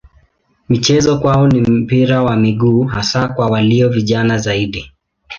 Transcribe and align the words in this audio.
Michezo 0.69 1.19
kwao 1.19 1.47
ni 1.47 1.61
mpira 1.61 2.23
wa 2.23 2.35
miguu 2.35 2.83
hasa 2.83 3.27
kwa 3.27 3.47
walio 3.47 3.89
vijana 3.89 4.37
zaidi. 4.37 4.91